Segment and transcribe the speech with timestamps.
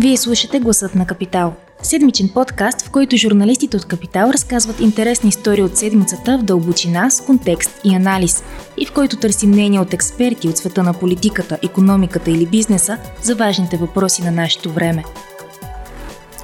[0.00, 1.54] Вие слушате Гласът на Капитал.
[1.82, 7.20] Седмичен подкаст, в който журналистите от Капитал разказват интересни истории от седмицата в дълбочина, с
[7.20, 8.42] контекст и анализ,
[8.76, 13.34] и в който търсим мнение от експерти от света на политиката, економиката или бизнеса за
[13.34, 15.04] важните въпроси на нашето време.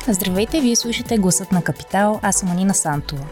[0.08, 3.24] Здравейте, вие слушате Гласът на Капитал, аз съм Анина Сантова.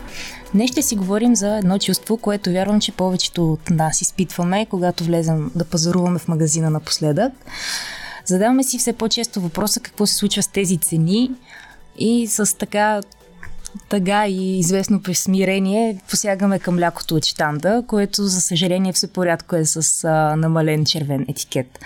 [0.55, 5.05] Днес ще си говорим за едно чувство, което вярвам, че повечето от нас изпитваме, когато
[5.05, 7.33] влезем да пазаруваме в магазина напоследък.
[8.25, 11.31] Задаваме си все по-често въпроса какво се случва с тези цени
[11.99, 13.01] и с така
[13.89, 19.65] тъга и известно присмирение посягаме към млякото от штанда, което за съжаление все порядко е
[19.65, 21.79] с а, намален червен етикет.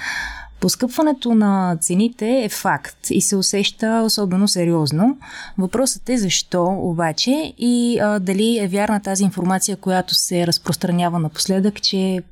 [0.60, 5.18] Поскъпването на цените е факт и се усеща особено сериозно.
[5.58, 11.82] Въпросът е защо обаче и а, дали е вярна тази информация, която се разпространява напоследък,
[11.82, 12.22] че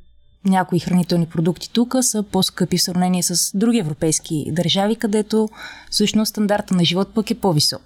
[0.44, 5.48] някои хранителни продукти тук са по-скъпи в сравнение с други европейски държави, където
[5.90, 7.82] всъщност стандарта на живот пък е по-висок.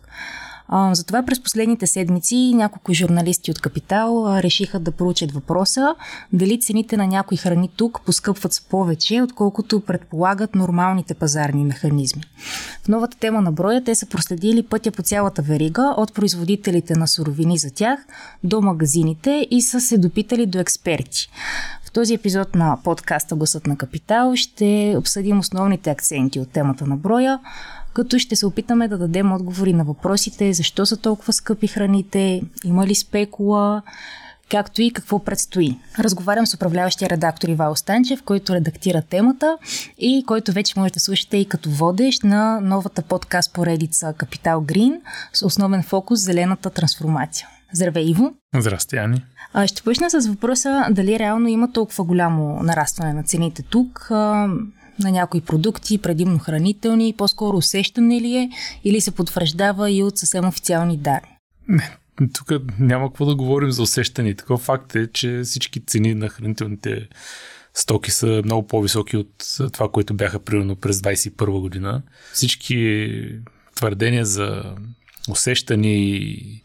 [0.69, 5.95] А, затова през последните седмици няколко журналисти от Капитал а, решиха да проучат въпроса
[6.33, 12.23] дали цените на някои храни тук поскъпват с повече, отколкото предполагат нормалните пазарни механизми.
[12.85, 17.09] В новата тема на броя те са проследили пътя по цялата верига от производителите на
[17.09, 18.01] суровини за тях
[18.45, 21.31] до магазините и са се допитали до експерти.
[21.89, 26.97] В този епизод на подкаста Гласът на Капитал ще обсъдим основните акценти от темата на
[26.97, 27.41] броя,
[27.95, 32.87] като ще се опитаме да дадем отговори на въпросите защо са толкова скъпи храните, има
[32.87, 33.83] ли спекула,
[34.51, 35.79] както и какво предстои.
[35.99, 39.59] Разговарям с управляващия редактор Ивал Станчев, който редактира темата
[39.99, 45.01] и който вече може да слушате и като водещ на новата подкаст поредица Капитал Грин
[45.33, 47.49] с основен фокус зелената трансформация.
[47.73, 48.35] Здравей, Иво!
[48.55, 49.25] Здрасти, Ани!
[49.67, 54.11] Ще почна с въпроса дали реално има толкова голямо нарастване на цените тук
[55.01, 58.51] на някои продукти, предимно хранителни, по-скоро усещане ли е
[58.85, 61.39] или се потвърждава и от съвсем официални данни?
[61.69, 61.97] Не,
[62.33, 64.35] тук няма какво да говорим за усещане.
[64.35, 67.09] Такова факт е, че всички цени на хранителните
[67.75, 72.03] стоки са много по-високи от това, което бяха примерно през 2021 година.
[72.33, 73.09] Всички
[73.75, 74.75] твърдения за
[75.29, 76.63] усещане и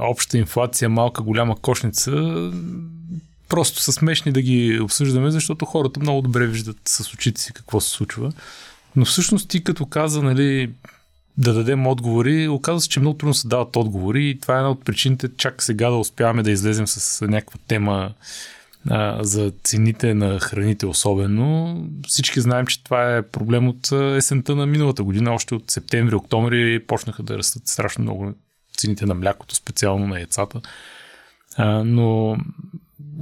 [0.00, 2.12] обща инфлация, малка, голяма кошница,
[3.48, 7.80] просто са смешни да ги обсъждаме, защото хората много добре виждат с очите си какво
[7.80, 8.32] се случва.
[8.96, 10.70] Но всъщност ти като каза, нали,
[11.38, 14.70] да дадем отговори, оказва се, че много трудно се дават отговори и това е една
[14.70, 18.12] от причините чак сега да успяваме да излезем с някаква тема
[18.90, 21.76] а, за цените на храните особено.
[22.08, 25.34] Всички знаем, че това е проблем от есента на миналата година.
[25.34, 28.34] Още от септември, октомври почнаха да растат страшно много
[28.76, 30.60] цените на млякото, специално на яйцата.
[31.56, 32.36] А, но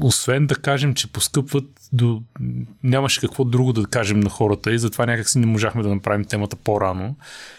[0.03, 2.23] освен да кажем, че поскъпват, до...
[2.83, 6.57] нямаше какво друго да кажем на хората и затова някакси не можахме да направим темата
[6.57, 7.17] по-рано.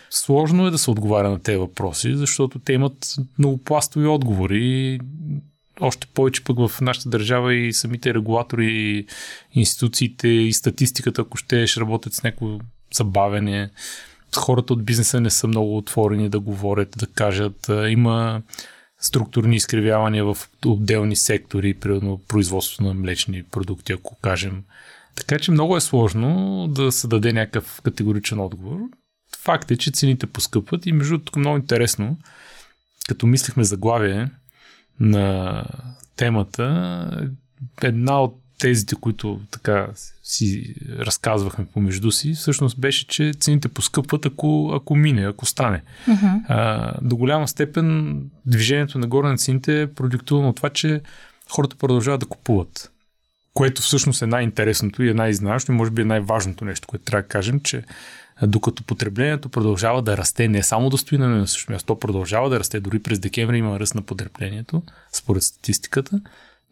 [0.09, 4.99] Сложно е да се отговаря на тези въпроси, защото те имат многопластови отговори
[5.81, 9.05] още повече пък в нашата държава и самите регулатори,
[9.53, 12.59] институциите и статистиката, ако ще, ще работят с някакво
[12.93, 13.69] забавене.
[14.35, 17.69] Хората от бизнеса не са много отворени да говорят, да кажат.
[17.89, 18.41] Има
[18.99, 24.63] структурни изкривявания в отделни сектори, примерно производство на млечни продукти, ако кажем.
[25.15, 28.79] Така че много е сложно да се даде някакъв категоричен отговор.
[29.37, 32.17] Факт е, че цените поскъпват и между другото много интересно,
[33.07, 34.29] като мислихме заглавие
[34.99, 35.63] на
[36.15, 37.27] темата,
[37.83, 39.87] една от тезите, които така
[40.23, 45.81] си разказвахме помежду си, всъщност беше, че цените поскъпват, ако, ако мине, ако стане.
[46.07, 46.41] Uh-huh.
[46.47, 51.01] А, до голяма степен движението нагоре на цените е продиктувано от това, че
[51.49, 52.91] хората продължават да купуват.
[53.53, 57.21] Което всъщност е най-интересното и е най-изненадващо и може би е най-важното нещо, което трябва
[57.21, 57.83] да кажем, че
[58.43, 62.59] докато потреблението продължава да расте, не само да стои на същото място, то продължава да
[62.59, 64.83] расте, дори през декември има ръст на потреблението,
[65.13, 66.21] според статистиката,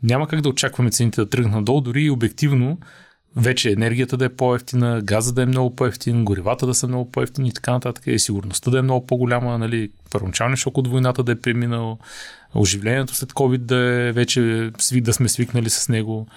[0.03, 2.77] няма как да очакваме цените да тръгнат надолу, дори и обективно
[3.35, 7.49] вече енергията да е по-ефтина, газа да е много по-ефтин, горивата да са много по-ефтини
[7.49, 11.31] и така нататък, и сигурността да е много по-голяма, нали, първоначалният шок от войната да
[11.31, 11.97] е преминал,
[12.55, 16.28] оживлението след COVID да е вече да сме свикнали с него.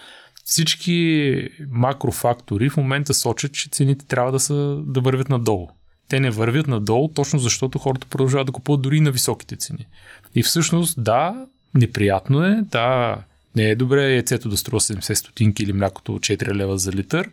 [0.48, 5.68] Всички макрофактори в момента сочат, че цените трябва да, са, да вървят надолу.
[6.08, 9.86] Те не вървят надолу, точно защото хората продължават да купуват дори на високите цени.
[10.34, 13.16] И всъщност, да, неприятно е, да,
[13.56, 17.30] не е добре яйцето да струва 70 стотинки или млякото 4 лева за литър.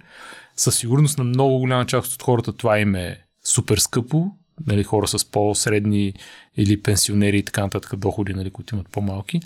[0.56, 4.32] Със сигурност на много голяма част от хората това им е супер скъпо.
[4.68, 6.14] Нали, хора с по-средни
[6.58, 9.42] или пенсионери и така нататък доходи, нали, които имат по-малки.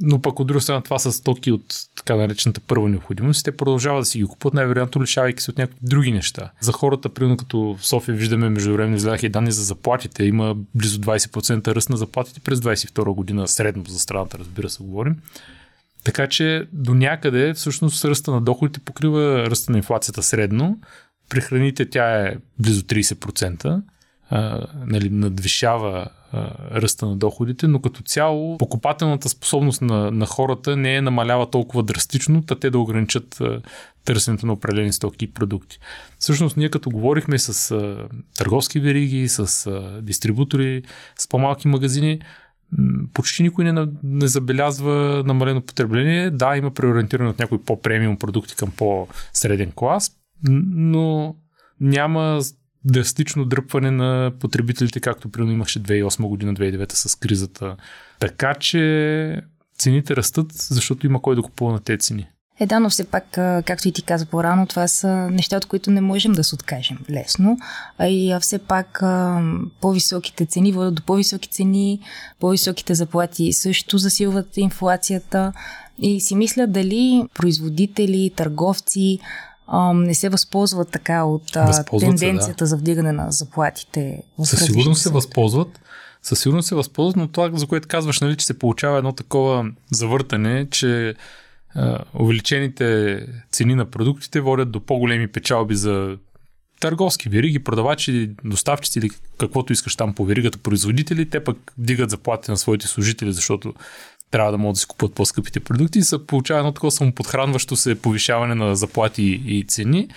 [0.00, 3.44] Но пък от друга страна това са стоки от така наречената първа необходимост.
[3.44, 6.50] Те продължават да си ги купуват, най-вероятно лишавайки се от някакви други неща.
[6.60, 10.24] За хората, примерно като в София виждаме между време изгледаха и данни за заплатите.
[10.24, 15.16] Има близо 20% ръст на заплатите през 22 година, средно за страната, разбира се, говорим.
[16.04, 20.78] Така че до някъде всъщност ръста на доходите покрива ръста на инфлацията средно.
[21.28, 23.82] При храните тя е близо 30%.
[24.30, 26.08] А, нали, надвишава
[26.72, 31.82] ръста на доходите, но като цяло покупателната способност на, на хората не е намалява толкова
[31.82, 33.42] драстично, та те да ограничат
[34.04, 35.78] търсенето на определени стоки и продукти.
[36.18, 40.82] Всъщност ние като говорихме с а, търговски вериги, с а, дистрибутори,
[41.18, 42.20] с по-малки магазини,
[43.14, 46.30] почти никой не, не забелязва намалено потребление.
[46.30, 50.10] Да, има преориентиране от някои по-премиум продукти към по-среден клас,
[50.48, 51.36] но
[51.80, 52.40] няма
[52.84, 57.76] драстично дръпване на потребителите, както примерно имаше 2008 година, 2009 с кризата.
[58.20, 59.42] Така че
[59.78, 62.28] цените растат, защото има кой да купува на тези цени.
[62.60, 63.24] Е, да, но все пак,
[63.66, 66.98] както и ти каза по-рано, това са неща, от които не можем да се откажем
[67.10, 67.58] лесно.
[67.98, 69.02] А и все пак
[69.80, 72.00] по-високите цени водят до по-високи цени,
[72.40, 75.52] по-високите заплати също засилват инфлацията.
[75.98, 79.18] И си мисля дали производители, търговци
[79.94, 82.66] не се възползват така от възползват тенденцията се, да.
[82.66, 84.22] за вдигане на заплатите.
[84.42, 85.80] Със сигурност се възползват.
[86.22, 89.70] Със сигурност се възползват, но това, за което казваш, нали, че се получава едно такова
[89.92, 91.14] завъртане, че
[92.14, 93.20] увеличените
[93.52, 96.16] цени на продуктите водят до по-големи печалби за
[96.80, 102.50] търговски вериги, продавачи, доставчици или каквото искаш там по веригата, производители, те пък вдигат заплати
[102.50, 103.74] на своите служители, защото
[104.30, 108.54] трябва да могат да си купуват по-скъпите продукти се получава едно такова самоподхранващо се повишаване
[108.54, 110.08] на заплати и цени.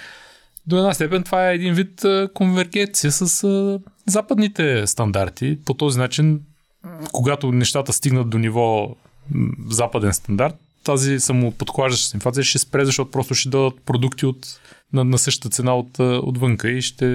[0.68, 5.58] До една степен това е един вид конвергенция с западните стандарти.
[5.66, 6.42] По този начин,
[7.12, 8.96] когато нещата стигнат до ниво
[9.70, 14.60] западен стандарт, тази самоподклаждаща инфлация ще спре, защото просто ще дадат продукти от,
[14.94, 17.06] на, на същата цена от, отвънка и ще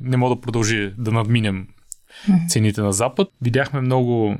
[0.00, 1.68] не мога да продължи да надминем
[2.48, 3.28] цените на Запад.
[3.42, 4.36] Видяхме много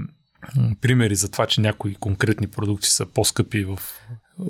[0.80, 3.78] примери за това, че някои конкретни продукти са по-скъпи в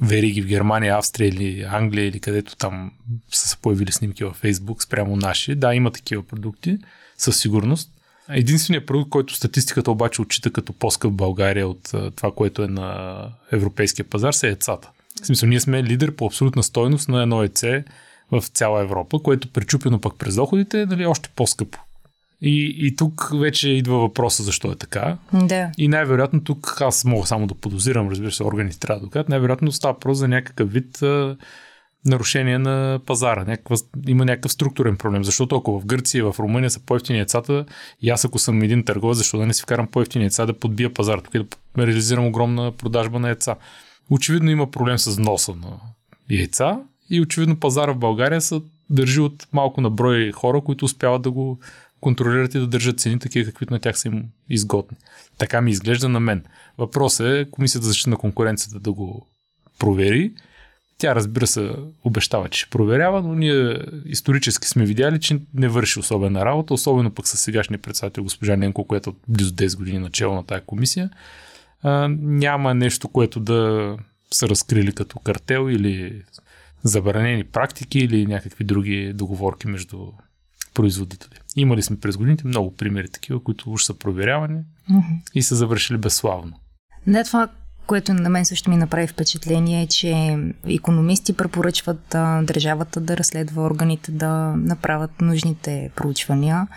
[0.02, 2.92] вериги в Германия, Австрия или Англия или където там
[3.32, 5.54] са се появили снимки във Фейсбук спрямо наши.
[5.54, 6.78] Да, има такива продукти,
[7.18, 7.90] със сигурност.
[8.28, 14.04] Единственият продукт, който статистиката обаче отчита като по-скъп България от това, което е на европейския
[14.04, 14.90] пазар, са яйцата.
[15.22, 17.84] В смисъл, ние сме лидер по абсолютна стойност на едно яйце
[18.30, 21.78] в цяла Европа, което пречупено пък през доходите е нали, още по-скъпо.
[22.44, 25.16] И, и тук вече идва въпроса защо е така.
[25.32, 25.70] Да.
[25.78, 29.72] И най-вероятно тук аз мога само да подозирам, разбира се, органите трябва да докажат, най-вероятно
[29.72, 31.36] става просто за някакъв вид а,
[32.04, 33.44] нарушение на пазара.
[33.44, 33.76] Някаква,
[34.08, 35.24] има някакъв структурен проблем.
[35.24, 37.64] Защото ако в Гърция и в Румъния са по-ефтини яйцата,
[38.02, 40.94] и аз ако съм един търговец, защо да не си вкарам по-ефтини яйца да подбия
[40.94, 41.38] пазар, тук и
[41.76, 43.56] да реализирам огромна продажба на яйца.
[44.10, 45.80] Очевидно има проблем с носа на
[46.30, 46.78] яйца
[47.10, 48.60] и очевидно пазара в България са
[48.90, 51.58] държи от малко на брой хора, които успяват да го
[52.02, 54.98] контролират и да държат цени такива, каквито на тях са им изгодни.
[55.38, 56.44] Така ми изглежда на мен.
[56.78, 59.26] Въпросът е Комисията за защита на конкуренцията да го
[59.78, 60.32] провери.
[60.98, 61.70] Тя разбира се
[62.04, 67.10] обещава, че ще проверява, но ние исторически сме видяли, че не върши особена работа, особено
[67.10, 71.10] пък с сегашния председател госпожа Ненко, която от близо 10 години начало на тази комисия.
[71.82, 73.96] А, няма нещо, което да
[74.30, 76.22] са разкрили като картел или
[76.82, 79.98] забранени практики или някакви други договорки между
[80.74, 81.41] производители.
[81.56, 85.20] Имали сме през годините много примери такива, които уж са проверявани mm-hmm.
[85.34, 86.52] и са завършили безславно.
[87.06, 87.48] Не това,
[87.86, 93.62] което на мен също ми направи впечатление е, че економисти препоръчват а, държавата да разследва
[93.62, 96.68] органите да направят нужните проучвания,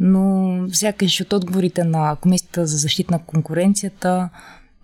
[0.00, 4.28] но сякаш от отговорите на Комисията за защита на конкуренцията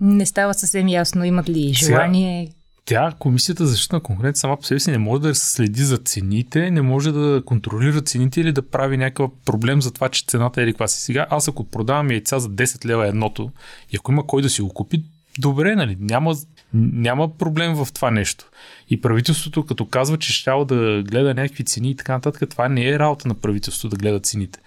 [0.01, 2.47] не става съвсем ясно имат ли желание.
[2.47, 5.83] Сега тя, комисията за защита на конкуренция, сама по себе си не може да следи
[5.83, 10.25] за цените, не може да контролира цените или да прави някакъв проблем за това, че
[10.27, 11.01] цената е каква си.
[11.01, 13.51] Сега, аз ако продавам яйца за 10 лева едното
[13.93, 15.05] и ако има кой да си го купи,
[15.39, 15.97] добре, нали?
[16.01, 16.35] Няма,
[16.75, 18.45] няма проблем в това нещо.
[18.91, 22.89] И правителството, като казва, че ще да гледа някакви цени и така нататък, това не
[22.89, 24.61] е работа на правителството да гледа цените.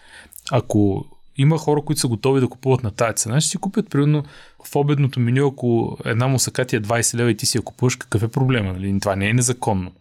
[0.52, 1.06] Ако
[1.38, 4.24] има хора, които са готови да купуват на тази цена, ще си купят, примерно,
[4.66, 7.96] в обедното меню, ако една мусака ти е 20 лева и ти си я купуваш,
[7.96, 8.74] какъв е проблема?
[8.74, 9.00] Нали?
[9.00, 9.92] Това не е незаконно.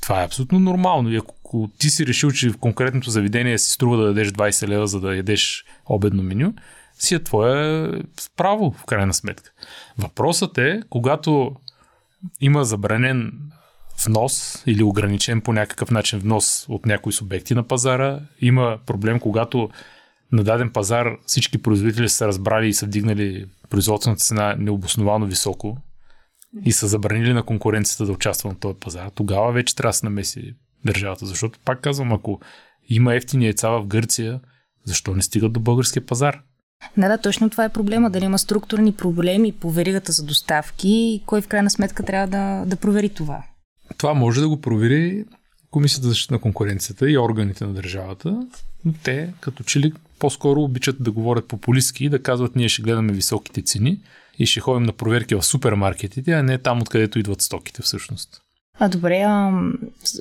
[0.00, 1.12] Това е абсолютно нормално.
[1.12, 4.86] И ако ти си решил, че в конкретното заведение си струва да дадеш 20 лева,
[4.86, 6.54] за да ядеш обедно меню,
[6.98, 7.88] си е твое
[8.36, 9.50] право, в крайна сметка.
[9.98, 11.56] Въпросът е, когато
[12.40, 13.32] има забранен
[14.06, 19.70] внос или ограничен по някакъв начин внос от някои субекти на пазара, има проблем, когато
[20.32, 25.76] на даден пазар всички производители са разбрали и са вдигнали производствената цена е необосновано високо
[26.64, 30.06] и са забранили на конкуренцията да участва на този пазар, тогава вече трябва да се
[30.06, 31.26] намеси държавата.
[31.26, 32.40] Защото, пак казвам, ако
[32.88, 34.40] има ефтини яйца в Гърция,
[34.84, 36.40] защо не стигат до българския пазар?
[36.96, 38.10] Да, да, точно това е проблема.
[38.10, 42.64] Дали има структурни проблеми по веригата за доставки и кой в крайна сметка трябва да,
[42.66, 43.42] да провери това?
[43.96, 45.24] Това може да го провери
[45.70, 48.46] Комисията за защита на конкуренцията и органите на държавата,
[48.84, 52.82] но те като че ли по-скоро обичат да говорят популистски и да казват ние ще
[52.82, 54.00] гледаме високите цени
[54.38, 58.42] и ще ходим на проверки в супермаркетите, а не там откъдето идват стоките всъщност.
[58.80, 59.62] А добре, а,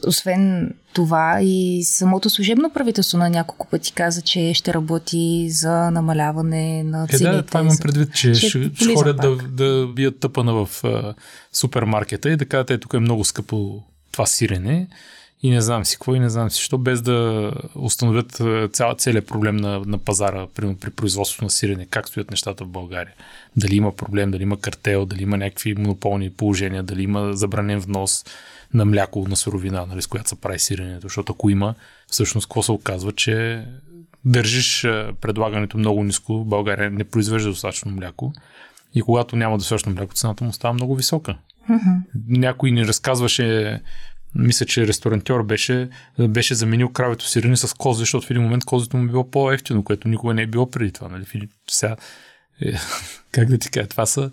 [0.08, 6.84] освен това и самото служебно правителство на няколко пъти каза, че ще работи за намаляване
[6.84, 7.30] на цените.
[7.30, 10.84] Е, да, това имам предвид, че ще, ще, ще ходят да, да бият тъпана в
[10.84, 11.14] а,
[11.54, 14.88] супермаркета и да кажат, е, тук е много скъпо това сирене
[15.44, 18.42] и не знам си какво и не знам си що, без да установят
[18.74, 22.68] цял, целият проблем на, на пазара при, при производството на сирене, как стоят нещата в
[22.68, 23.14] България.
[23.56, 28.26] Дали има проблем, дали има картел, дали има някакви монополни положения, дали има забранен внос
[28.74, 31.02] на мляко, на суровина, нали, с която се прави сиренето.
[31.02, 31.76] Защото ако има,
[32.08, 33.66] всъщност какво се оказва, че
[34.26, 34.82] държиш
[35.22, 38.34] предлагането много ниско, България не произвежда достатъчно мляко
[38.96, 41.38] и когато няма достатъчно мляко, цената му става много висока.
[41.70, 42.02] Mm-hmm.
[42.28, 43.82] Някой ни разказваше
[44.36, 48.98] мисля, че ресторантьор беше, беше заменил кравето сирене с кози, защото в един момент козето
[48.98, 51.08] му било по-ефтино, което никога не е било преди това.
[51.08, 51.26] Нали?
[51.70, 51.96] Сега,
[52.62, 52.74] е,
[53.32, 54.32] как да ти кажа, това са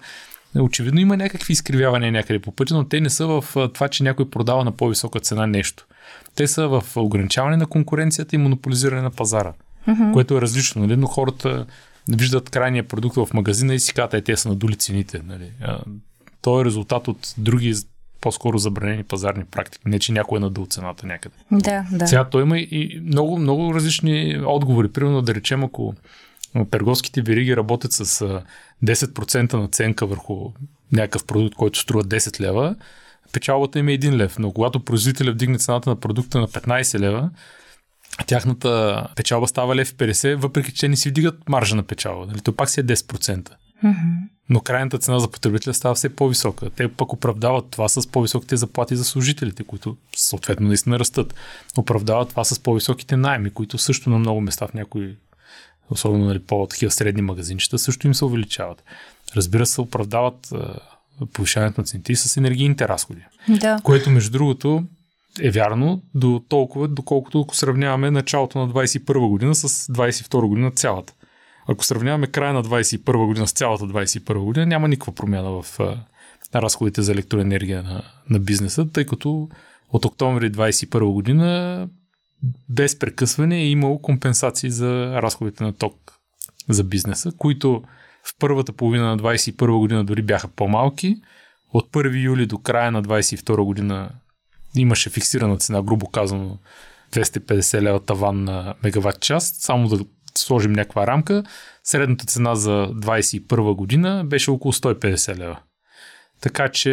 [0.61, 4.31] Очевидно има някакви изкривявания някъде по пътя, но те не са в това, че някой
[4.31, 5.87] продава на по-висока цена нещо.
[6.35, 9.53] Те са в ограничаване на конкуренцията и монополизиране на пазара,
[9.89, 10.13] uh-huh.
[10.13, 10.83] което е различно.
[10.83, 10.97] Нали?
[10.97, 11.67] Но хората
[12.09, 15.21] виждат крайния продукт в магазина и си казват, те са надули цените.
[15.25, 15.51] Нали?
[16.43, 17.75] То е резултат от други
[18.25, 19.89] по-скоро забранени пазарни практики.
[19.89, 21.35] Не, че някой е надъл цената някъде.
[21.53, 22.07] Да, да.
[22.07, 24.89] Сега той има и много, много различни отговори.
[24.89, 25.95] Примерно да речем, ако
[26.71, 28.05] търговските вериги работят с
[28.85, 30.51] 10% наценка върху
[30.93, 32.77] някакъв продукт, който струва 10 лева,
[33.33, 34.39] печалбата им е 1 лев.
[34.39, 37.31] Но когато производителя вдигне цената на продукта на 15 лева,
[38.27, 42.27] тяхната печалба става лев 50, въпреки че не си вдигат маржа на печалба.
[42.27, 42.41] Нали?
[42.41, 43.51] То пак си е 10%.
[43.85, 44.29] Mm-hmm.
[44.49, 46.71] Но крайната цена за потребителя става все по-висока.
[46.71, 51.35] Те пък оправдават това с по-високите заплати за служителите, които съответно наистина растат.
[51.77, 55.17] Оправдават това с по-високите найми, които също на много места в някои,
[55.91, 58.85] особено нали, по-такива средни магазинчета, също им се увеличават.
[59.37, 60.53] Разбира се, оправдават
[61.33, 63.21] повишаването на цените с енергийните разходи.
[63.49, 63.81] Да.
[63.85, 64.85] Което, между другото,
[65.41, 71.13] е вярно до толкова, доколкото сравняваме началото на 21 година с 22 година цялата.
[71.69, 75.81] Ако сравняваме края на 21 година с цялата 21 година, няма никаква промяна в
[76.55, 79.49] разходите за електроенергия на, на бизнеса, тъй като
[79.93, 81.89] от октомври 2021 година
[82.69, 86.13] без прекъсване е имало компенсации за разходите на ток
[86.69, 87.83] за бизнеса, които
[88.25, 91.17] в първата половина на 2021 година дори бяха по-малки.
[91.73, 94.11] От 1 юли до края на 2022 година
[94.77, 96.59] имаше фиксирана цена, грубо казано
[97.13, 100.05] 250 лева таван на мегаватт час, само да
[100.39, 101.43] сложим някаква рамка,
[101.85, 105.59] средната цена за 2021 година беше около 150 лева.
[106.41, 106.91] Така че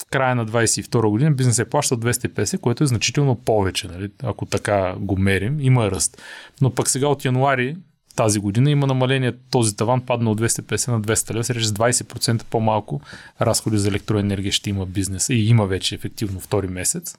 [0.00, 4.10] в края на 2022 година бизнес е плаща 250, което е значително повече, нали?
[4.22, 5.60] ако така го мерим.
[5.60, 6.22] Има ръст.
[6.60, 7.76] Но пък сега от януари
[8.16, 9.32] тази година има намаление.
[9.50, 13.00] Този таван падна от 250 на 200 лева, срещу 20% по-малко
[13.40, 17.18] разходи за електроенергия ще има бизнес и има вече ефективно втори месец.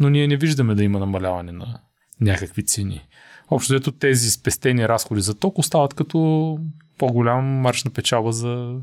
[0.00, 1.80] Но ние не виждаме да има намаляване на
[2.20, 3.04] някакви цени.
[3.52, 6.58] Общо ето тези спестени разходи за ток остават като
[6.98, 8.74] по-голям марш на печалба за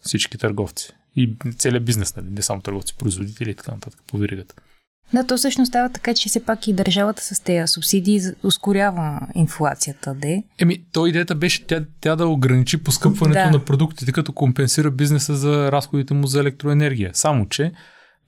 [0.00, 0.92] всички търговци.
[1.16, 2.26] И целият бизнес, нали?
[2.30, 4.54] не само търговци, производители и така нататък по виригата.
[5.12, 10.14] Да, то всъщност става така, че все пак и държавата с тези субсидии ускорява инфлацията,
[10.14, 10.42] де.
[10.58, 13.50] Еми, то идеята беше тя, тя да ограничи поскъпването да.
[13.50, 17.10] на продуктите, като компенсира бизнеса за разходите му за електроенергия.
[17.14, 17.72] Само, че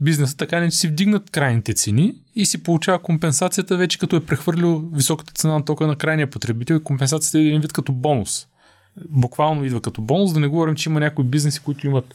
[0.00, 4.90] бизнесът така не си вдигнат крайните цени и си получава компенсацията вече като е прехвърлил
[4.92, 8.46] високата цена на тока на крайния потребител и компенсацията е един вид като бонус.
[9.08, 12.14] Буквално идва като бонус, да не говорим, че има някои бизнеси, които имат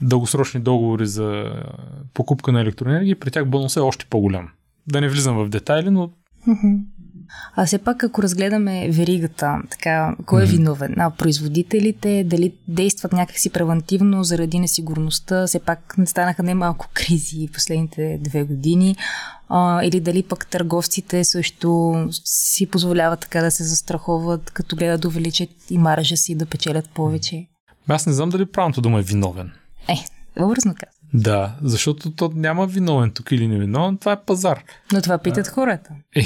[0.00, 1.52] дългосрочни договори за
[2.14, 4.48] покупка на електроенергия, при тях бонусът е още по-голям.
[4.86, 6.10] Да не влизам в детайли, но
[7.56, 10.94] а все пак, ако разгледаме веригата, така, кой е виновен?
[10.98, 18.18] А, производителите, дали действат някакси превентивно заради несигурността, все пак не станаха немалко кризи последните
[18.20, 18.96] две години,
[19.48, 25.08] а, или дали пък търговците също си позволяват така да се застраховат, като гледат да
[25.08, 27.46] увеличат и маржа си да печелят повече?
[27.88, 29.52] Аз не знам дали правилното дума е виновен.
[29.88, 29.94] Е,
[30.42, 31.02] образно казвам.
[31.14, 34.64] Да, защото то няма виновен тук или невиновен, това е пазар.
[34.92, 35.90] Но това питат а, хората.
[36.16, 36.24] Е,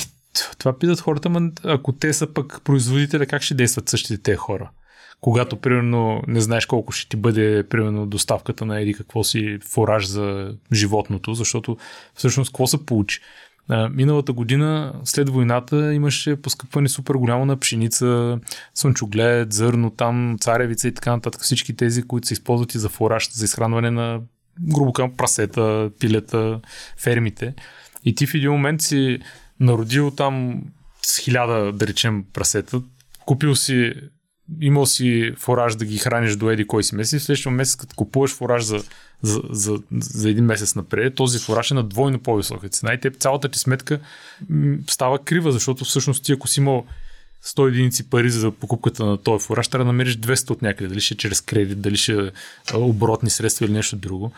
[0.58, 4.70] това питат хората, но ако те са пък производителя, как ще действат същите те хора?
[5.20, 10.06] когато, примерно, не знаеш колко ще ти бъде, примерно, доставката на еди какво си фураж
[10.06, 11.76] за животното, защото
[12.14, 13.20] всъщност какво се получи?
[13.90, 18.38] Миналата година, след войната, имаше поскъпване супер голямо на пшеница,
[18.74, 21.42] слънчоглед, зърно, там, царевица и така нататък.
[21.42, 24.20] Всички тези, които се използват и за фураж, за изхранване на
[24.60, 26.60] грубо към прасета, пилета,
[26.98, 27.54] фермите.
[28.04, 29.18] И ти в един момент си
[29.60, 30.62] народил там
[31.02, 32.82] с хиляда, да речем, прасета,
[33.26, 33.94] купил си
[34.60, 37.94] имал си фораж да ги храниш до еди кой си месец, в следващия месец, като
[37.96, 38.82] купуваш фораж за,
[39.22, 43.16] за, за, за един месец напред, този фораж е на двойно по-висока цена и теб
[43.16, 44.00] цялата ти сметка
[44.90, 46.86] става крива, защото всъщност ти ако си имал
[47.46, 51.00] 100 единици пари за покупката на този фураж, трябва да намериш 200 от някъде, дали
[51.00, 54.32] ще е чрез кредит, дали ще е оборотни средства или нещо друго.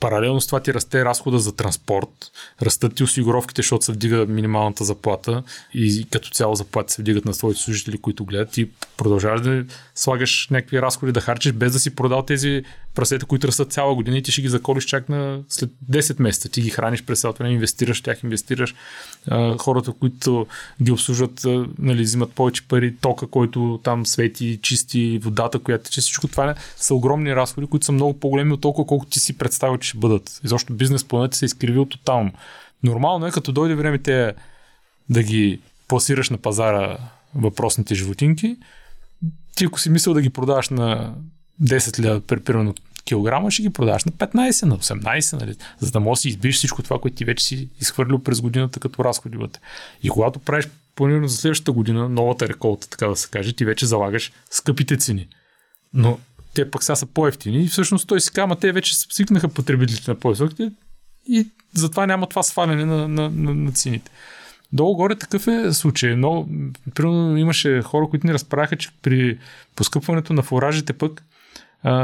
[0.00, 4.84] Паралелно с това ти расте разхода за транспорт, растат ти осигуровките, защото се вдига минималната
[4.84, 5.42] заплата
[5.74, 10.48] и като цяло заплати се вдигат на твоите служители, които гледат и продължаваш да слагаш
[10.50, 14.22] някакви разходи да харчиш без да си продал тези прасета, които растат цяла година и
[14.22, 16.48] ти ще ги заколиш чак на след 10 месеца.
[16.48, 18.74] Ти ги храниш през цялото време, инвестираш тях, инвестираш.
[19.58, 20.46] Хората, които
[20.82, 21.46] ги обслужват,
[21.78, 26.00] нали, взимат повече пари, тока, който там свети, чисти, водата, която тече.
[26.00, 29.78] Всичко това са огромни разходи, които са много по-големи от толкова, колкото ти си представил,
[29.78, 30.40] че ще бъдат.
[30.44, 32.32] Изобщо бизнес планът се е изкривил тотално.
[32.82, 34.34] Нормално е, като дойде време те
[35.10, 36.98] да ги пласираш на пазара
[37.34, 38.56] въпросните животинки,
[39.56, 41.14] ти ако си мислил да ги продаваш на
[41.62, 45.54] 10 лева, примерно килограма, ще ги продаваш на 15, на 18, нали?
[45.78, 48.80] за да можеш да си избиш всичко това, което ти вече си изхвърлил през годината
[48.80, 49.38] като разходи.
[50.02, 53.86] И когато правиш планирано за следващата година, новата реколта, така да се каже, ти вече
[53.86, 55.28] залагаш скъпите цени.
[55.94, 56.18] Но
[56.54, 60.14] те пък сега са по-ефтини и всъщност той си казва, те вече свикнаха потребителите на
[60.14, 60.72] по-високите
[61.28, 64.10] и затова няма това сваляне на, на, на, на цените.
[64.72, 66.16] Долу-горе такъв е случай.
[66.16, 66.48] Но,
[66.94, 69.38] примерно, имаше хора, които ни разправяха, че при
[69.76, 71.22] поскъпването на фуражите пък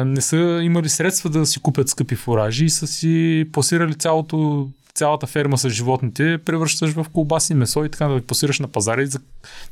[0.04, 5.26] не са имали средства да си купят скъпи фуражи и са си пласирали цялото, цялата
[5.26, 9.02] ферма с животните, превръщаш в колбаси, месо и така да ги пласираш на пазара.
[9.02, 9.20] И за...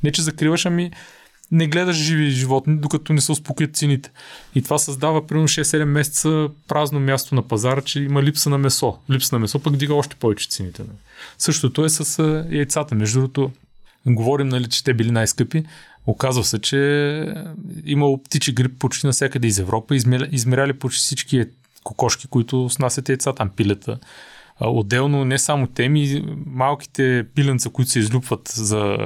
[0.03, 0.91] Не, че закриваш, ами
[1.53, 4.11] не гледаш живи животни, докато не се успокоят цените.
[4.55, 8.99] И това създава примерно 6-7 месеца празно място на пазара, че има липса на месо.
[9.11, 10.83] Липса на месо пък дига още повече цените.
[11.39, 12.95] Същото е с яйцата.
[12.95, 13.51] Между другото,
[14.07, 15.65] говорим, нали, че те били най-скъпи.
[16.09, 17.35] Оказва се, че
[17.85, 19.97] има птичи грип почти навсякъде из Европа.
[20.31, 21.45] Измеряли почти всички
[21.85, 23.99] кокошки, които снасят яйца, там пилета.
[24.61, 28.99] Отделно не само теми, малките пиленца, които се излюпват за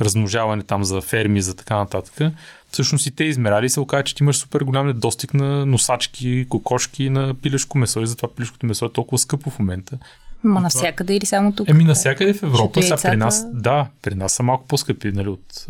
[0.00, 2.32] размножаване там за ферми, за така нататък.
[2.70, 6.46] Всъщност и те измеряли и се оказа, че ти имаш супер голям недостиг на носачки,
[6.48, 9.98] кокошки на пилешко месо и затова пилешкото месо е толкова скъпо в момента.
[10.44, 11.68] Ма навсякъде или само тук?
[11.68, 12.82] Еми навсякъде в Европа.
[12.82, 15.66] Сега при нас, да, при нас са малко по-скъпи нали, от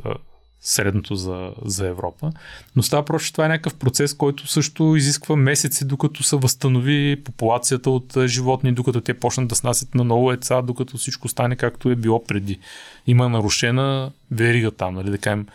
[0.60, 2.32] средното за, за Европа.
[2.76, 7.22] Но става просто, че това е някакъв процес, който също изисква месеци, докато се възстанови
[7.24, 11.90] популацията от животни, докато те почнат да снасят на ново яйца, докато всичко стане както
[11.90, 12.58] е било преди.
[13.06, 15.46] Има нарушена верига там, нали, да кажем,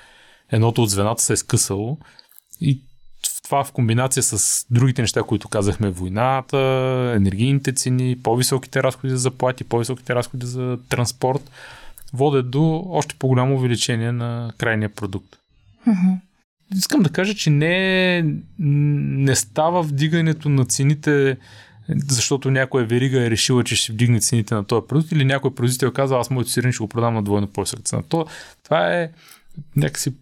[0.51, 1.97] едното от звената се е скъсало
[2.61, 2.81] и
[3.43, 6.57] това в комбинация с другите неща, които казахме, войната,
[7.15, 11.51] енергийните цени, по-високите разходи за заплати, по-високите разходи за транспорт,
[12.13, 15.35] водят до още по-голямо увеличение на крайния продукт.
[15.87, 16.17] Mm-hmm.
[16.75, 18.25] Искам да кажа, че не,
[18.59, 21.37] не става вдигането на цените,
[22.07, 25.91] защото някоя верига е решила, че ще вдигне цените на този продукт или някой производител
[25.91, 28.03] казва, аз моето сирене ще го продам на двойно по-висока цена.
[28.09, 28.25] То,
[28.63, 29.11] това е
[29.75, 30.13] някакси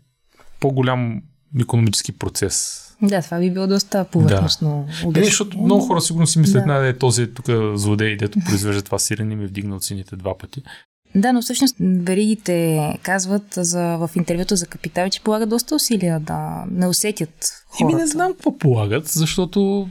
[0.60, 1.22] по-голям
[1.62, 2.88] економически процес.
[3.02, 4.88] Да, това би било доста повърхностно.
[5.06, 5.20] Да.
[5.20, 6.88] Не, защото много хора сигурно си мислят, да.
[6.88, 10.64] е този тук злодей, дето произвежда това сирене и ми е вдигнал цените два пъти.
[11.16, 16.64] Да, но всъщност веригите казват за, в интервюто за Капитал, че полагат доста усилия да
[16.72, 17.94] не усетят хората.
[17.94, 19.90] Еми не знам какво полагат, защото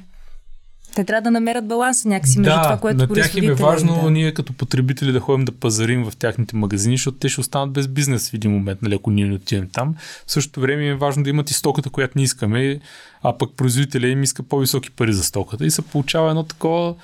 [0.94, 4.02] те трябва да намерят баланса някакси между да, това, което на тях им е важно
[4.02, 4.10] да.
[4.10, 7.88] ние като потребители да ходим да пазарим в тяхните магазини, защото те ще останат без
[7.88, 9.94] бизнес в един момент, нали, ако ние не отидем там.
[10.26, 12.80] В същото време е важно да имат и стоката, която не искаме,
[13.22, 16.94] а пък производителя им иска по-високи пари за стоката и се получава едно такова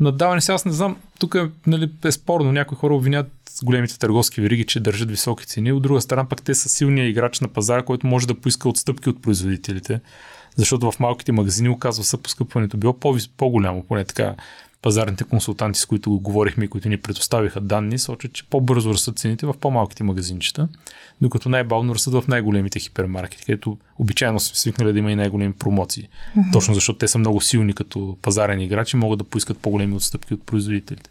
[0.00, 0.40] надаване.
[0.40, 3.32] Сега аз не знам, тук нали, е спорно, някои хора обвинят
[3.62, 5.72] големите търговски вериги, че държат високи цени.
[5.72, 9.08] От друга страна пък те са силния играч на пазара, който може да поиска отстъпки
[9.08, 10.00] от производителите.
[10.56, 12.96] Защото в малките магазини оказва се поскъпването било
[13.36, 14.34] по-голямо, поне така
[14.82, 19.46] пазарните консултанти, с които говорихме и които ни предоставиха данни, сочат, че по-бързо растат цените
[19.46, 20.68] в по-малките магазинчета,
[21.20, 26.02] докато най-бавно растат в най-големите хипермаркети, където обичайно сме свикнали да има и най-големи промоции.
[26.02, 26.52] Mm-hmm.
[26.52, 30.46] Точно защото те са много силни като пазарени играчи, могат да поискат по-големи отстъпки от
[30.46, 31.10] производителите.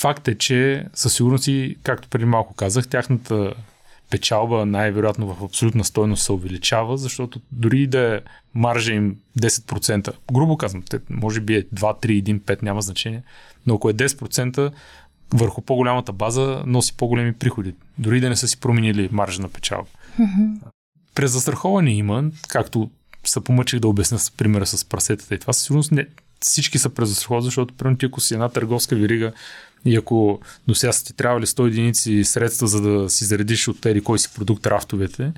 [0.00, 3.54] Факт е, че със сигурност и, както преди малко казах, тяхната
[4.12, 8.20] печалба най-вероятно в абсолютна стойност се увеличава, защото дори да е
[8.54, 13.22] маржа им 10%, грубо казвам, те, може би е 2, 3, 1, 5, няма значение,
[13.66, 14.72] но ако е 10%,
[15.34, 19.88] върху по-голямата база носи по-големи приходи, дори да не са си променили маржа на печалба.
[20.20, 20.60] Mm-hmm.
[21.14, 22.90] През застраховане има, както
[23.24, 26.06] се помъчих да обясня с примера с прасетата и това със сигурност не,
[26.40, 29.32] всички са през застраховане, защото примерно ти ако си една търговска верига
[29.84, 33.80] и ако до сега са ти трябвали 100 единици средства, за да си заредиш от
[33.80, 35.32] тези кой си продукт рафтовете,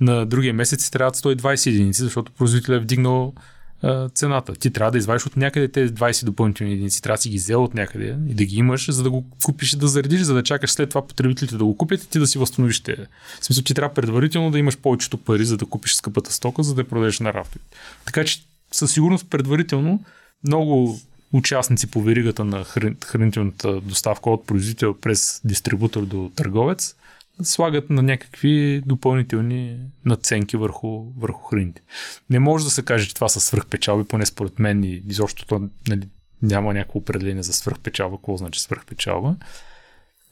[0.00, 3.34] на другия месец ти трябват 120 единици, защото производителят е вдигнал
[3.82, 4.52] а, цената.
[4.52, 7.02] Ти трябва да извадиш от някъде тези 20 допълнителни единици.
[7.02, 9.72] Трябва да си ги взел от някъде и да ги имаш, за да го купиш
[9.72, 12.26] и да заредиш, за да чакаш след това потребителите да го купят и ти да
[12.26, 12.96] си възстановиш те.
[13.40, 16.74] В смисъл, ти трябва предварително да имаш повечето пари, за да купиш скъпата стока, за
[16.74, 17.76] да я продадеш на рафтовете.
[18.06, 20.04] Така че със сигурност предварително
[20.46, 21.00] много
[21.32, 22.64] участници по веригата на
[23.04, 26.96] хранителната доставка от производител през дистрибутор до търговец
[27.42, 31.82] слагат на някакви допълнителни наценки върху, върху храните.
[32.30, 35.68] Не може да се каже, че това са свръхпечалби, поне според мен и изобщо то
[35.88, 36.08] нали,
[36.42, 38.16] няма някакво определение за свръхпечалба.
[38.16, 39.36] Какво значи свръхпечалба?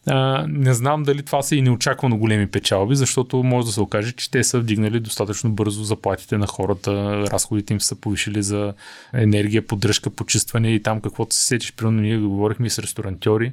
[0.07, 4.13] А, не знам дали това са и неочаквано големи печалби, защото може да се окаже,
[4.13, 6.93] че те са вдигнали достатъчно бързо заплатите на хората,
[7.31, 8.75] разходите им са повишили за
[9.15, 11.73] енергия, поддръжка, почистване и там каквото се сетиш.
[11.73, 13.53] Примерно ние говорихме и с ресторантьори.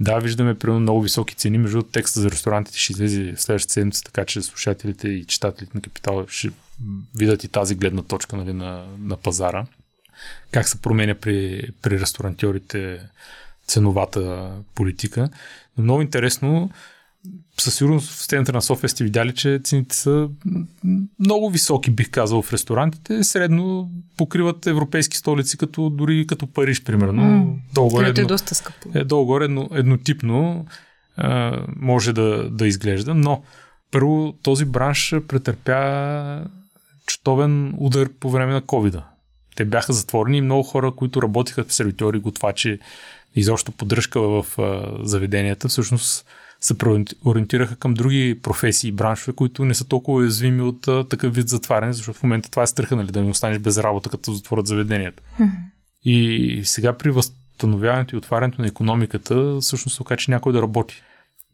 [0.00, 1.58] Да, виждаме примерно много високи цени.
[1.58, 6.26] Между текста за ресторантите ще излезе следващата седмица, така че слушателите и читателите на Капитал
[6.28, 6.50] ще
[7.16, 9.66] видят и тази гледна точка нали, на, на пазара.
[10.50, 13.00] Как се променя при, при ресторантьорите
[13.66, 15.28] ценовата политика.
[15.78, 16.70] Но много интересно,
[17.60, 20.28] със сигурност в центъра на София сте видяли, че цените са
[21.18, 23.24] много високи, бих казал, в ресторантите.
[23.24, 27.22] Средно покриват европейски столици, като дори като Париж, примерно.
[27.22, 28.88] Mm, долу-горе, едно, е доста скъпо.
[28.94, 30.66] Е, долу-горе едно, еднотипно
[31.16, 33.42] а, може да, да изглежда, но
[33.90, 36.44] първо този бранш претърпя
[37.06, 39.02] чутовен удар по време на covid
[39.56, 42.78] Те бяха затворени и много хора, които работиха в сервитори, готвачи,
[43.34, 44.46] изобщо поддръжка в
[45.02, 46.26] заведенията, всъщност
[46.60, 46.74] се
[47.24, 51.48] ориентираха към други професии и браншове, които не са толкова уязвими от а, такъв вид
[51.48, 54.66] затваряне, защото в момента това е страха, нали, да не останеш без работа, като затворят
[54.66, 55.22] заведенията.
[56.04, 61.02] И сега при възстановяването и отварянето на економиката, всъщност се оказа, че някой да работи.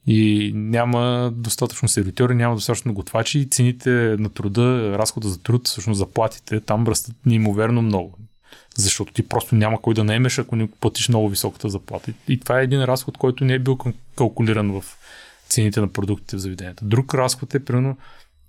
[0.06, 5.98] И няма достатъчно сервитори, няма достатъчно готвачи и цените на труда, разхода за труд, всъщност
[5.98, 8.18] заплатите там растат неимоверно много.
[8.76, 12.12] Защото ти просто няма кой да наемеш, ако не платиш много високата заплата.
[12.28, 13.78] И това е един разход, който не е бил
[14.16, 14.84] калкулиран в
[15.48, 16.84] цените на продуктите в заведенията.
[16.84, 17.96] Друг разход е, примерно,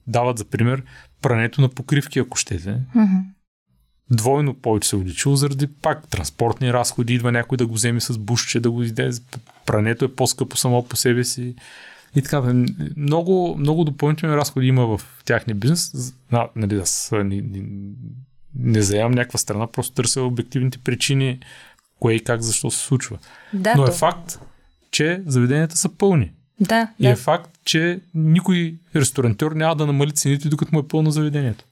[0.07, 0.83] дават за пример
[1.21, 2.79] прането на покривки, ако щете.
[2.95, 3.21] Mm-hmm.
[4.11, 7.13] Двойно повече се увеличило заради пак транспортни разходи.
[7.13, 9.11] Идва някой да го вземе с бушче, да го иде.
[9.65, 11.55] Прането е по-скъпо само по себе си.
[12.15, 12.53] И така,
[12.97, 16.13] много, много допълнителни разходи има в тяхния бизнес.
[16.31, 16.67] Нали, не
[18.75, 21.39] заявам някаква страна, просто търся обективните причини,
[21.99, 23.17] кое и как, защо се случва.
[23.53, 23.91] Да, Но е то...
[23.91, 24.39] факт,
[24.91, 26.31] че заведенията са пълни.
[26.59, 27.09] Да, и да.
[27.09, 31.65] е факт, че никой ресторантьор няма да намали цените, докато му е пълно заведението.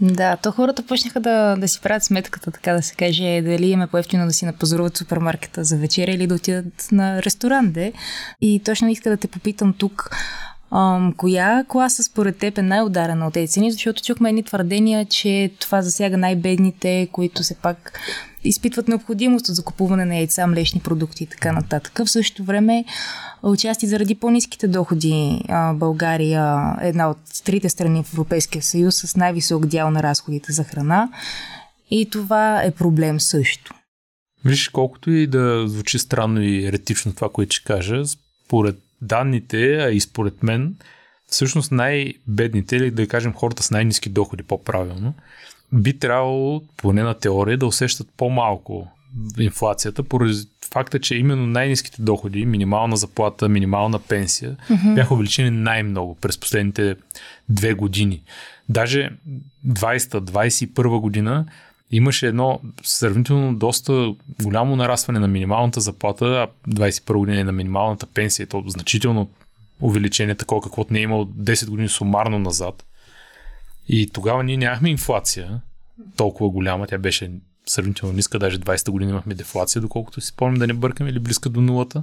[0.00, 3.82] Да, то хората почнаха да, да си правят сметката, така да се каже, дали им
[3.82, 7.72] е по-ефтино да си напазаруват супермаркета за вечеря или да отидат на ресторант.
[7.72, 7.92] Де.
[8.40, 10.10] И точно иска да те попитам тук,
[10.74, 13.72] Ам, коя класа според теб е най-ударена от тези цени?
[13.72, 18.00] Защото чухме едни твърдения, че това засяга най-бедните, които се пак
[18.44, 22.00] изпитват необходимост от закупуване на яйца, млечни продукти и така нататък.
[22.04, 22.84] В същото време,
[23.42, 25.40] участи заради по-низките доходи,
[25.74, 30.64] България е една от трите страни в Европейския съюз с най-висок дял на разходите за
[30.64, 31.08] храна.
[31.90, 33.74] И това е проблем също.
[34.44, 38.02] Виж, колкото и да звучи странно и еретично това, което ще кажа,
[38.46, 40.76] според данните, а и според мен,
[41.26, 45.14] всъщност най-бедните, или да кажем хората с най-низки доходи по-правилно,
[45.72, 48.88] би трябвало, поне на теория, да усещат по-малко
[49.38, 50.34] инфлацията, поради
[50.72, 54.94] факта, че именно най-низките доходи, минимална заплата, минимална пенсия, mm-hmm.
[54.94, 56.96] бяха увеличени най-много през последните
[57.48, 58.22] две години.
[58.68, 59.10] Даже
[59.66, 61.46] 20-21 година
[61.96, 68.06] имаше едно сравнително доста голямо нарастване на минималната заплата, а 21 година е на минималната
[68.06, 69.30] пенсия, то значително
[69.80, 72.84] увеличение, такова каквото не е имало 10 години сумарно назад.
[73.88, 75.60] И тогава ние нямахме инфлация
[76.16, 77.30] толкова голяма, тя беше
[77.66, 81.48] сравнително ниска, даже 20-та година имахме дефлация, доколкото си спомням да не бъркаме или близка
[81.48, 82.02] до нулата.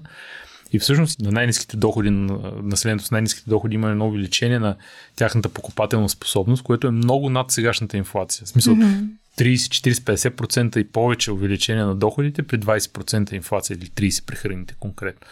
[0.73, 4.75] И всъщност на най-низките доходи, на населението с най-низките доходи има едно увеличение на
[5.15, 8.45] тяхната покупателна способност, което е много над сегашната инфлация.
[8.45, 9.07] В смисъл, mm-hmm.
[9.37, 15.27] 30-40-50% и повече увеличение на доходите при 20% инфлация или 30% при храните конкретно.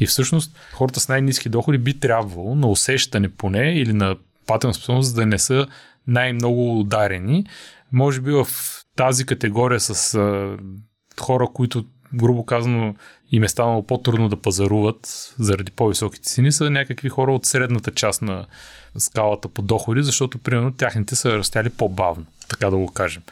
[0.00, 5.16] И всъщност хората с най-низки доходи би трябвало на усещане поне или на патен способност
[5.16, 5.66] да не са
[6.06, 7.46] най-много ударени.
[7.92, 8.46] Може би в
[8.96, 10.56] тази категория с а,
[11.20, 12.94] хора, които грубо казано
[13.32, 18.22] им е станало по-трудно да пазаруват заради по-високите цени, са някакви хора от средната част
[18.22, 18.46] на
[18.98, 23.22] скалата по доходи, защото примерно тяхните са растяли по-бавно, така да го кажем.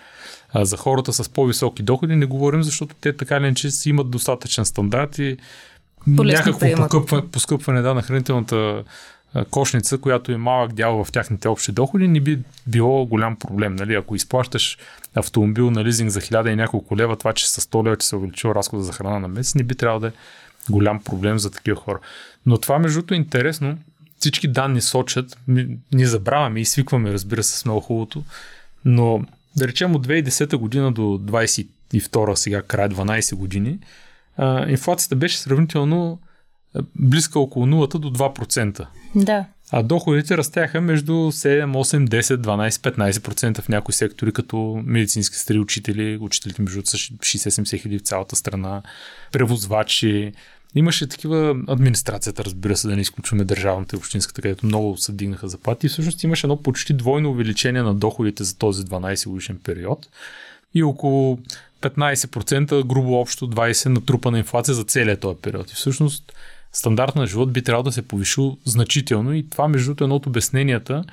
[0.55, 4.11] А за хората с по-високи доходи не говорим, защото те така ли че си имат
[4.11, 5.37] достатъчен стандарт и
[6.07, 8.85] някакво покъпване, поскъпване да, на хранителната
[9.51, 13.77] кошница, която е малък дял в тяхните общи доходи, не би било голям проблем.
[13.77, 13.95] Нали?
[13.95, 14.79] Ако изплащаш
[15.15, 18.17] автомобил на лизинг за 1000 и няколко лева, това, че с 100 лева че се
[18.17, 20.13] увеличил разхода за храна на месец, не би трябвало да е
[20.71, 21.99] голям проблем за такива хора.
[22.47, 23.79] Но това, между другото, е интересно.
[24.19, 25.39] Всички данни сочат,
[25.93, 28.25] ние забравяме и свикваме, разбира се, с много хубавото,
[28.85, 29.25] но
[29.57, 33.79] да речем от 2010 година до 22 сега, край 12 години,
[34.69, 36.21] инфлацията беше сравнително
[36.97, 38.87] близка около 0 до 2%.
[39.15, 39.45] Да.
[39.75, 45.59] А доходите растяха между 7, 8, 10, 12, 15% в някои сектори, като медицински сестри,
[45.59, 48.83] учители, учителите между са 60-70 хиляди в цялата страна,
[49.33, 50.33] превозвачи.
[50.75, 55.49] Имаше такива администрацията, разбира се, да не изключваме държавната и общинската, където много се дигнаха
[55.49, 55.87] заплати.
[55.87, 60.09] И всъщност имаше едно почти двойно увеличение на доходите за този 12 годишен период
[60.75, 61.39] и около
[61.81, 65.71] 15% грубо общо 20% натрупана инфлация за целият този период.
[65.71, 66.33] И всъщност
[66.73, 70.17] стандарт на живот би трябвало да се повишил значително и това между другото е едно
[70.17, 71.05] от обясненията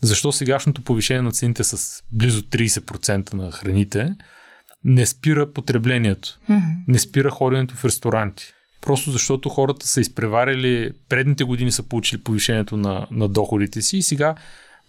[0.00, 4.14] защо сегашното повишение на цените с близо 30% на храните
[4.84, 6.74] не спира потреблението, mm-hmm.
[6.88, 8.52] не спира ходенето в ресторанти.
[8.80, 14.02] Просто защото хората са изпреварили, предните години са получили повишението на, на доходите си и
[14.02, 14.34] сега,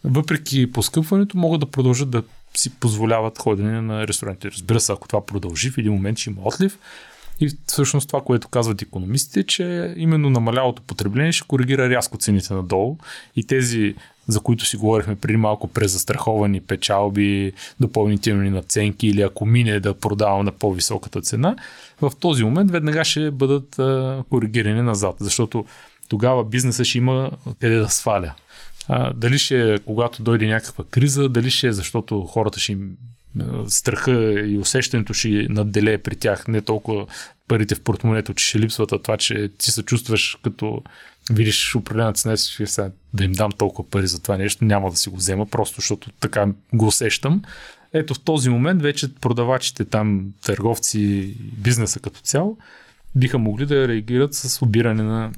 [0.03, 2.23] въпреки поскъпването, могат да продължат да
[2.53, 4.51] си позволяват ходене на ресторанти.
[4.51, 6.79] Разбира се, ако това продължи, в един момент ще има отлив,
[7.39, 12.97] и всъщност това, което казват економистите, че именно намалялото потребление ще коригира рязко цените надолу
[13.35, 13.95] и тези,
[14.27, 20.45] за които си говорихме преди малко, презастраховани печалби, допълнителни наценки или ако мине да продавам
[20.45, 21.55] на по-високата цена,
[22.01, 23.75] в този момент веднага ще бъдат
[24.29, 25.65] коригирани назад, защото
[26.09, 28.33] тогава бизнеса ще има къде да сваля.
[28.89, 32.97] А, дали ще е когато дойде някаква криза, дали ще е защото хората ще им
[33.67, 37.07] страха и усещането ще надделее при тях, не толкова
[37.47, 40.83] парите в портмонето, че ще липсват, а това, че ти се чувстваш като
[41.31, 45.09] видиш определена цена, сега да им дам толкова пари за това нещо, няма да си
[45.09, 47.41] го взема, просто защото така го усещам.
[47.93, 52.57] Ето в този момент вече продавачите там, търговци, бизнеса като цяло,
[53.15, 55.31] биха могли да реагират с обиране на,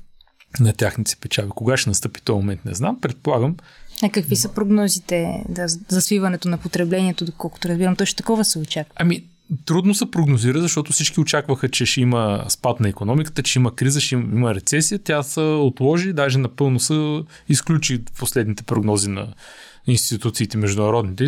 [0.59, 1.49] на тяхните печави.
[1.49, 3.01] Кога ще настъпи този момент, не знам.
[3.01, 3.55] Предполагам,
[4.03, 8.93] а какви са прогнозите да, за свиването на потреблението, доколкото разбирам, точно такова се очаква?
[8.95, 9.23] Ами,
[9.65, 14.01] трудно се прогнозира, защото всички очакваха, че ще има спад на економиката, че има криза,
[14.01, 14.99] ще има рецесия.
[14.99, 19.27] Тя се отложи, даже напълно се изключи последните прогнози на
[19.87, 21.25] институциите международните.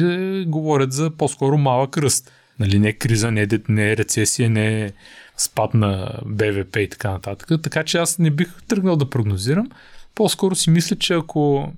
[0.48, 2.32] Говорят за по-скоро малък ръст.
[2.62, 4.91] Нали, не криза, не, не рецесия, не
[5.38, 7.62] спад на БВП и така нататък.
[7.63, 9.69] Така че аз не бих тръгнал да прогнозирам.
[10.15, 11.74] По-скоро си мисля, че ако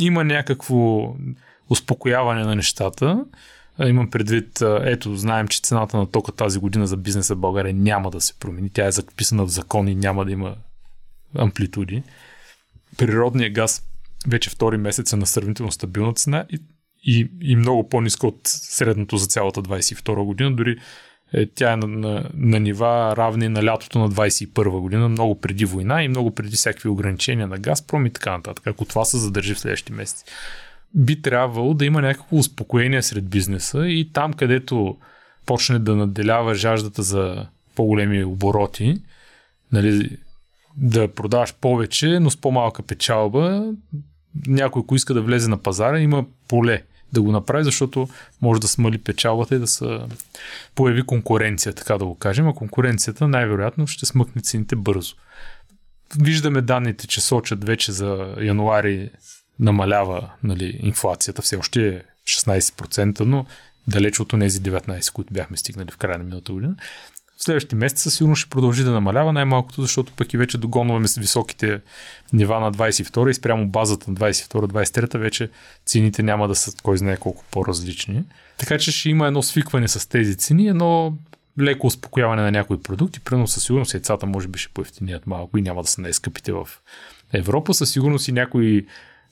[0.00, 1.14] има някакво
[1.70, 3.24] успокояване на нещата.
[3.86, 8.10] Имам предвид, ето, знаем, че цената на тока тази година за бизнеса в България няма
[8.10, 8.70] да се промени.
[8.70, 10.54] Тя е записана в закон и няма да има
[11.38, 12.02] амплитуди.
[12.98, 13.82] Природният газ
[14.26, 16.60] вече втори месец е на сравнително стабилна цена и,
[17.06, 20.52] и, и много по-ниска от средното за цялата 22 година.
[20.52, 20.76] Дори
[21.32, 25.64] е, тя е на, на, на нива равни на лятото на 21 година, много преди
[25.64, 29.54] война и много преди всякакви ограничения на Газпром и така нататък, ако това се задържи
[29.54, 30.24] в следващите месеци.
[30.94, 34.96] Би трябвало да има някакво успокоение сред бизнеса и там, където
[35.46, 39.02] почне да наделява жаждата за по-големи обороти,
[39.72, 40.18] нали,
[40.76, 43.72] да продаваш повече, но с по-малка печалба,
[44.46, 46.82] някой, ако иска да влезе на пазара, има поле
[47.16, 48.08] да го направи, защото
[48.42, 49.98] може да смали печалбата и да се
[50.74, 55.14] появи конкуренция, така да го кажем, а конкуренцията най-вероятно ще смъкне цените бързо.
[56.18, 59.10] Виждаме данните, че сочат вече за януари
[59.60, 63.46] намалява нали, инфлацията, все още е 16%, но
[63.88, 66.76] далеч от тези 19, които бяхме стигнали в края на миналата година
[67.36, 71.18] в следващите месеца сигурно ще продължи да намалява, най-малкото, защото пък и вече догонваме с
[71.18, 71.80] високите
[72.32, 75.50] нива на 22 и спрямо базата на 22-23 вече
[75.86, 78.24] цените няма да са кой знае колко по-различни.
[78.58, 81.16] Така че ще има едно свикване с тези цени, едно
[81.60, 83.20] леко успокояване на някои продукти.
[83.20, 86.68] Примерно със сигурност яйцата може би ще поевтиният малко и няма да са най-скъпите в
[87.32, 87.74] Европа.
[87.74, 88.86] Със сигурност и някои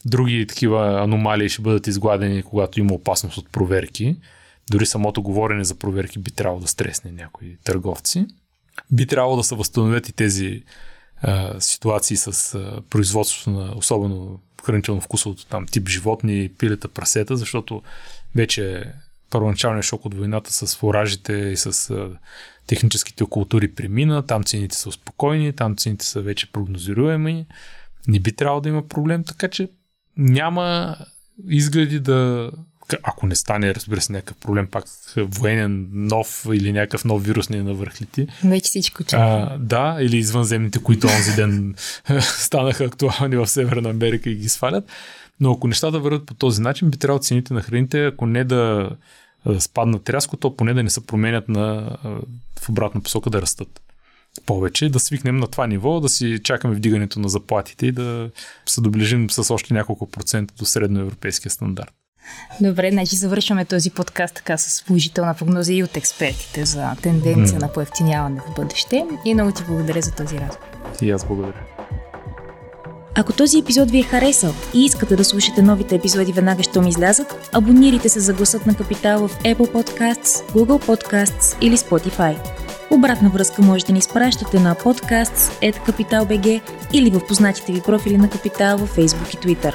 [0.05, 4.17] други такива аномалии ще бъдат изгладени, когато има опасност от проверки
[4.71, 8.27] дори самото говорене за проверки би трябвало да стресне някои търговци.
[8.91, 10.63] Би трябвало да се възстановят и тези
[11.23, 17.83] а, ситуации с а, производството на особено хранително-вкусовото там тип животни, пилета, прасета, защото
[18.35, 18.93] вече
[19.31, 22.11] първоначалният шок от войната с фуражите и с а,
[22.67, 27.47] техническите култури премина, там цените са спокойни, там цените са вече прогнозируеми,
[28.09, 29.69] не би трябвало да има проблем, така че
[30.17, 30.97] няма
[31.49, 32.51] изгледи да
[33.03, 34.85] ако не стане, разбира се, някакъв проблем, пак
[35.17, 38.27] военен нов или някакъв нов вирус не е навърхлити.
[38.45, 39.57] Вече всичко чака.
[39.59, 41.75] Да, или извънземните, които онзи ден
[42.21, 44.85] станаха актуални в Северна Америка и ги свалят.
[45.41, 48.91] Но ако нещата върват по този начин, би трябвало цените на храните, ако не да
[49.59, 51.97] спаднат рязко, то поне да не се променят на,
[52.61, 53.81] в обратна посока да растат
[54.47, 58.31] повече, да свикнем на това ниво, да си чакаме вдигането на заплатите и да
[58.67, 61.93] се доближим с още няколко процента до средноевропейския стандарт.
[62.61, 67.63] Добре, значи завършваме този подкаст така с положителна прогноза и от експертите за тенденция mm.
[67.63, 69.07] на поевтиняване в бъдеще.
[69.25, 70.69] И много ти благодаря за този разговор.
[71.03, 71.61] И аз благодаря.
[73.17, 77.49] Ако този епизод ви е харесал и искате да слушате новите епизоди веднага, щом излязат,
[77.53, 82.37] абонирайте се за гласът на Капитал в Apple Podcasts, Google Podcasts или Spotify.
[82.91, 86.61] Обратна връзка можете да ни изпращате на podcasts.capital.bg
[86.93, 89.75] или в познатите ви профили на Капитал във Facebook и Twitter.